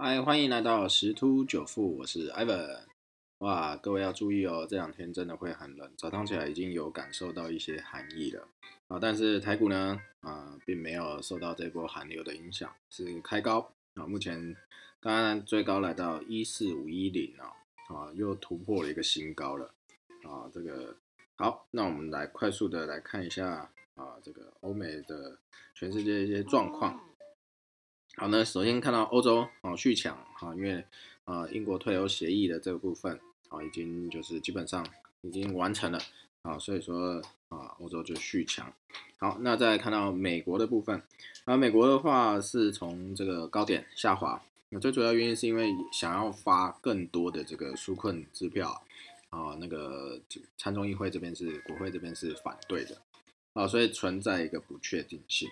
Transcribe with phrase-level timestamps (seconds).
[0.00, 2.82] 嗨，欢迎来到十突九富，我是 Ivan。
[3.38, 8.46] 哇，各位要注意哦，这两天真的会很冷，早上起来已经有感受到一些寒意了
[8.86, 9.00] 啊。
[9.00, 14.06] 但是台股呢，啊，并没有受到这波寒流的影响，是开高啊。
[14.06, 14.54] 目前
[15.00, 17.50] 刚刚最高来到一四五一零啊，
[17.92, 19.74] 啊，又突破了一个新高了
[20.22, 20.48] 啊。
[20.54, 20.94] 这个
[21.34, 25.36] 好，那我们来快速的来看一下啊，这个欧美的
[25.74, 27.00] 全世界一些状况。
[28.18, 30.84] 好，那首先看到欧洲啊续强啊，因为
[31.24, 33.16] 啊英国退欧协议的这个部分
[33.48, 34.84] 啊已经就是基本上
[35.20, 36.00] 已经完成了
[36.42, 38.72] 啊，所以说啊欧洲就续强。
[39.18, 41.00] 好，那再看到美国的部分，
[41.44, 48.82] 啊美国的话是从这个高点下滑，那最主要原因是因为想要发更多的这个纾困支票
[49.30, 50.20] 啊，那个
[50.56, 53.00] 参众议会这边是国会这边是反对的
[53.52, 55.48] 啊，所以存在一个不确定性。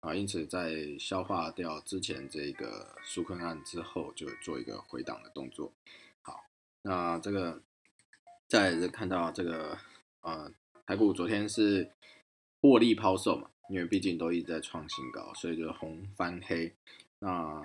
[0.00, 5.70] 啊，因此在消化掉之前这个纾困案之后，就做一个回档的动作。
[6.22, 6.44] 好，
[6.82, 7.60] 那这个
[8.48, 9.76] 再是看到这个
[10.22, 10.50] 呃，
[10.86, 11.90] 台股昨天是
[12.62, 16.74] 获利抛售嘛，因为毕竟都一直在创新高，所以就红翻黑。
[17.18, 17.62] 那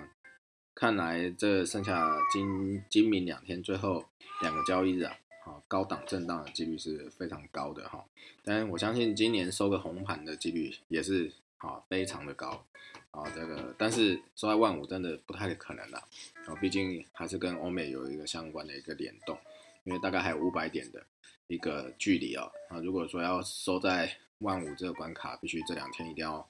[0.74, 4.04] 看来这剩下今今明两天最后
[4.42, 8.04] 两个交易日啊，好高档震荡的几率是非常高的哈。
[8.44, 11.32] 但我相信今年收个红盘的几率也是。
[11.58, 12.66] 啊，非常的高，
[13.10, 15.98] 啊，这个但是收在万五真的不太可能了，
[16.46, 19.38] 啊，毕竟还是跟欧美有一个相关的一个联动，
[19.84, 21.02] 因为大概还有五百点的
[21.46, 26.46] 一个距离啊，啊，如果说要收在万五这个关卡，必须这两天一定要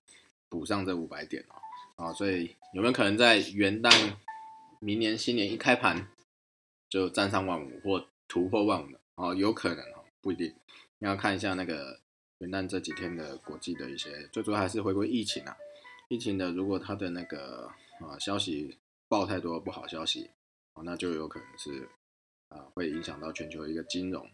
[0.48, 1.44] 补上这五百点
[1.96, 4.14] 哦，啊，所以有没有可能在元旦、
[4.80, 6.08] 明年新年一开盘
[6.88, 8.98] 就站上万五或突破万五呢？
[9.14, 10.52] 哦，有可能哦，不一定，
[10.98, 12.00] 你要看一下那个。
[12.38, 15.56] 元旦这几天的国际的一些，最主要还是回归疫情啊。
[16.08, 18.76] 疫情的，如果它的那个啊消息
[19.08, 20.30] 报太多不好消息，
[20.84, 21.88] 那就有可能是
[22.50, 24.30] 啊会影响到全球一个金融。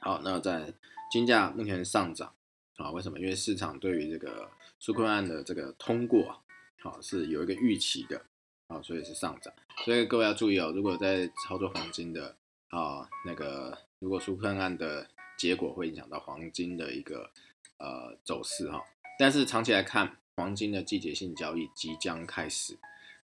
[0.00, 0.74] 好，那在
[1.10, 2.34] 金价目前上涨
[2.76, 3.20] 啊，为什么？
[3.20, 4.50] 因为市场对于这个
[4.80, 6.42] 纾困案的这个通过，
[6.82, 8.20] 好是有一个预期的
[8.66, 9.54] 啊，所以是上涨。
[9.84, 12.36] 所以各位要注意哦，如果在操作黄金的
[12.70, 15.08] 啊，那个如果纾困案的。
[15.38, 17.30] 结果会影响到黄金的一个
[17.78, 18.84] 呃走势哈，
[19.18, 22.76] 但是长期来看，黄金的季节性交易即将开始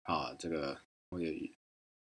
[0.03, 0.33] 啊。
[0.38, 0.77] 这个
[1.09, 1.33] 我也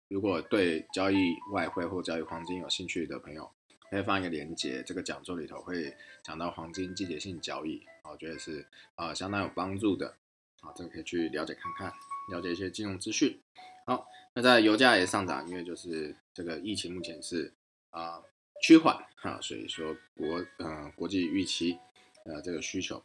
[0.07, 3.51] 如果对交易外汇或交易黄金有兴趣的朋友，
[3.89, 10.15] 可以放一个链接，这个讲座里头会讲到黄金季节性交易，我觉得是啊相当有帮助的
[10.61, 11.91] 啊，这个可以去了解看看，
[12.31, 13.41] 了解一些金融资讯。
[13.87, 17.51] 好，那在油价也上涨，因为就是这个疫情目前是
[17.89, 18.21] 啊。
[18.61, 21.77] 趋缓哈，所以说国呃国际预期
[22.25, 23.03] 呃这个需求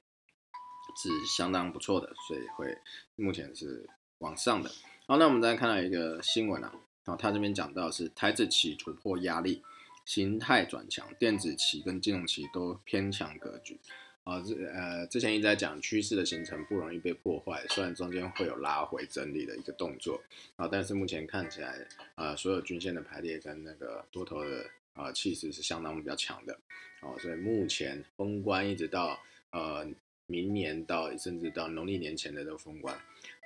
[0.97, 2.77] 是相当不错的，所以会
[3.17, 4.71] 目前是往上的。
[5.07, 6.73] 好，那我们再看到一个新闻啊，
[7.05, 9.63] 啊，他这边讲到是台子期突破压力，
[10.05, 13.79] 形态转强，电子期跟金融期都偏强格局。
[14.25, 20.23] 啊，这呃之前一直在讲趋势的形成不容易被破坏，虽然中间会有拉回整理的一个动作
[20.57, 24.67] 啊，但是目前看起来啊所有均线的排列跟那个多头的。
[24.95, 26.59] 啊，气势是相当比较强的，
[27.01, 29.19] 哦，所以目前封关一直到
[29.51, 29.87] 呃
[30.27, 32.99] 明年到甚至到农历年前的这个封关，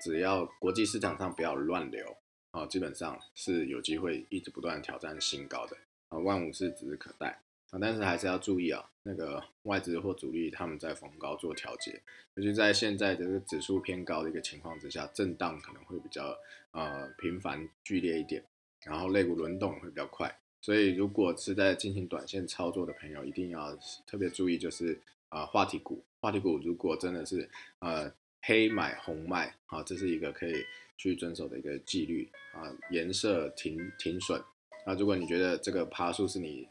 [0.02, 2.16] 只要国际市场上不要乱流，
[2.50, 5.76] 啊，基本上是有机会一直不断挑战新高的，
[6.08, 7.40] 啊，万五是指日可待，
[7.70, 12.02] 啊，但是还是要注意啊，那个外资或主力他们在逢高做调节，
[12.34, 16.36] 尤其在现在这个指数偏高的一个情况之下，震荡可能会比较
[16.72, 18.44] 呃频繁剧烈一点，
[18.84, 20.36] 然后肋骨轮动会比较快。
[20.66, 28.12] 所以，如果是在进行短线操作的朋友，一定要特别注意，就是啊，话题股，话题股如果真的是呃
[28.42, 30.54] 黑买红卖，啊，这是一个可以
[30.96, 34.42] 去遵守的一个纪律啊，颜色停停损
[34.84, 34.92] 那。
[34.96, 36.66] 如果你觉得这个趴数是你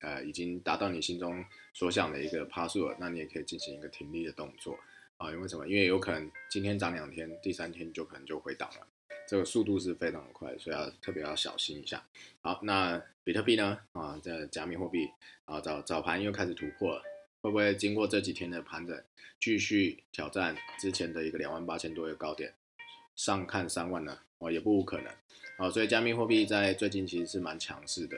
[0.00, 4.78] 呃已经达到你心中所想的一个趴数了，那你也可以进行一个停利的动作
[5.16, 5.32] 啊。
[5.32, 5.66] 因为什么？
[5.66, 8.86] 因为有可能今天涨两天，第三天就可能就回档了。
[9.28, 12.02] 这个速度是非常的快，所以要特别要小心一下。
[12.40, 13.78] 好，那比特币呢？
[13.92, 15.06] 啊，这加密货币
[15.44, 17.02] 啊，早早盘又开始突破了，
[17.42, 19.04] 会不会经过这几天的盘整，
[19.38, 22.54] 继续挑战之前的一个两万八千多的高点，
[23.14, 24.18] 上看三万呢？
[24.38, 25.12] 哦，也不无可能。
[25.58, 28.16] 好，所以加密货币在最近其实是蛮强势的，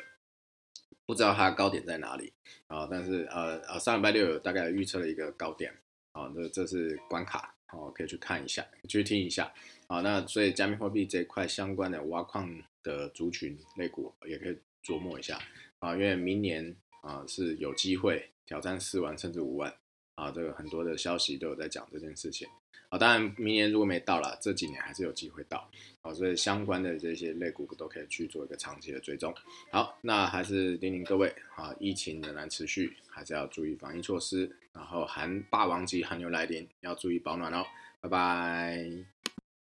[1.04, 2.32] 不知道它高点在哪里
[2.68, 2.86] 啊？
[2.88, 5.74] 但是呃呃，上礼拜六有大概预测了一个高点，
[6.12, 7.52] 啊，这这是关卡。
[7.72, 9.48] 哦，可以去看一下，去听一下。
[9.90, 12.48] 好，那所以加密货币这块相关的挖矿
[12.80, 15.36] 的族群类股也可以琢磨一下
[15.80, 19.74] 啊，因为明年啊是有机会挑战四万甚至五万
[20.14, 22.46] 啊，这个很多的消息都有在讲这件事情
[22.88, 25.68] 好，当然明年如果没到了，这几年还是有机会到。
[26.02, 29.34] 好，所以相关的这些类股都可以去做一个长期的追踪。
[29.72, 34.56] 好，那还是叮咛各位啊，疫情仍然持续，还是要注意防疫措施。
[34.72, 37.66] 然后寒霸王级寒流来临，要注意保暖哦。
[38.00, 39.19] 拜拜。